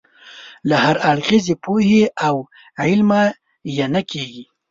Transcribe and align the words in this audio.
له 0.69 0.75
هراړخیزې 0.83 1.55
پوهې 1.63 2.03
او 2.27 2.35
علمه 2.83 3.21
یې 3.75 3.85
نه 3.93 4.01
کېږي. 4.11 4.43